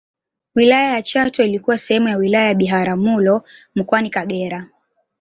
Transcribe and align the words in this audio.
Wilaya 0.55 0.93
ya 0.93 1.01
Chato 1.01 1.43
ilikuwa 1.43 1.77
sehemu 1.77 2.07
ya 2.07 2.17
wilaya 2.17 2.47
ya 2.47 2.53
Biharamulo 2.55 3.43
mkoani 3.75 4.09
Kagera 4.09 4.67